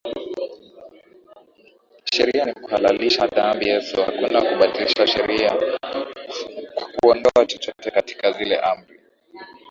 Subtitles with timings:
[2.05, 6.05] sheria ni kuhalalisha dhambi Yesu hakuja kubadili sheria ama
[7.01, 8.99] kuondoa chochote katika zile Amri